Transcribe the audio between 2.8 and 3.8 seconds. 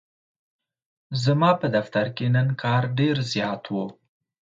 ډیرزیات و.